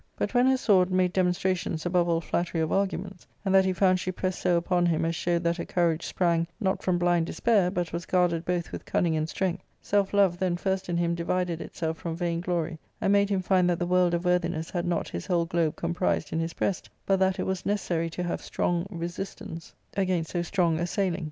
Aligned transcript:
But 0.17 0.33
when 0.33 0.47
her 0.47 0.57
sword 0.57 0.89
made 0.89 1.13
demon 1.13 1.31
strations 1.33 1.85
above 1.85 2.09
all 2.09 2.21
flattery 2.21 2.59
of 2.59 2.71
arguments, 2.71 3.27
and 3.45 3.53
that 3.53 3.65
he 3.65 3.71
found 3.71 3.99
she 3.99 4.11
pressed 4.11 4.41
so 4.41 4.57
upon 4.57 4.87
him 4.87 5.05
as 5.05 5.15
showed 5.15 5.43
that 5.43 5.57
her 5.57 5.63
courage 5.65 6.07
sprang 6.07 6.47
not 6.59 6.81
from 6.81 6.97
blind 6.97 7.27
despair, 7.27 7.69
but 7.69 7.93
was 7.93 8.07
guarded 8.07 8.43
both 8.43 8.71
with 8.71 8.83
cunning 8.83 9.15
and 9.15 9.29
strength, 9.29 9.61
self 9.79 10.11
love 10.11 10.39
then 10.39 10.57
first 10.57 10.89
in 10.89 10.97
him 10.97 11.13
divided 11.13 11.61
itself 11.61 11.99
from 11.99 12.15
vainglory, 12.15 12.79
and 12.99 13.13
made 13.13 13.29
him 13.29 13.43
find 13.43 13.69
that 13.69 13.77
the 13.77 13.85
world 13.85 14.15
of 14.15 14.25
worthiness 14.25 14.71
had 14.71 14.87
not 14.87 15.07
his 15.09 15.27
whole 15.27 15.45
globe 15.45 15.75
comprised 15.75 16.33
in 16.33 16.39
his 16.39 16.53
breast, 16.53 16.89
but 17.05 17.19
that 17.19 17.37
it 17.37 17.43
was 17.45 17.63
necessary 17.63 18.09
to 18.09 18.23
have 18.23 18.41
strong 18.41 18.87
resistance 18.89 19.71
against 19.95 20.31
so 20.31 20.41
strong 20.41 20.79
ARCADIA.— 20.79 20.79
Book 20.79 20.79
IJL. 20.79 20.83
373 20.83 20.83
assailing. 21.11 21.19